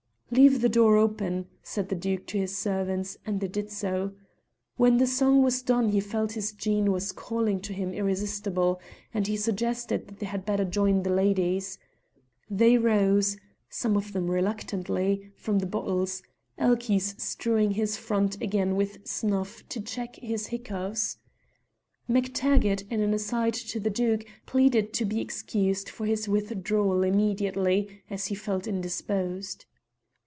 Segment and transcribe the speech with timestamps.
[0.33, 4.13] "Leave the door open," said the Duke to his servants, and they did so.
[4.77, 8.79] When the song was done he felt his Jean was calling to him irresistible,
[9.13, 11.77] and he suggested that they had better join the ladies.
[12.49, 13.35] They rose
[13.67, 16.23] some of them reluctantly from the bottles,
[16.57, 21.17] Elchies strewing his front again with snuff to check his hiccoughs.
[22.09, 28.01] MacTaggart, in an aside to the Duke, pleaded to be excused for his withdrawal immediately,
[28.09, 29.65] as he felt indisposed.